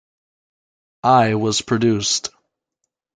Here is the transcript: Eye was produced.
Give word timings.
Eye 1.03 1.35
was 1.35 1.61
produced. 1.61 2.31